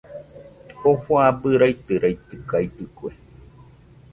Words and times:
Jofo 0.79 1.13
abɨ 1.27 1.49
raitɨraitɨkaɨdɨkue. 1.61 3.11